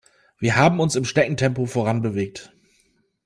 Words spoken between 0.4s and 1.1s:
haben uns im